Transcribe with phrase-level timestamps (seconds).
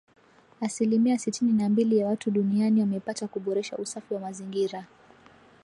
[0.61, 4.85] Asilimia sitini na mbili ya watu duniani wamepata kuboresha usafi wa mazingira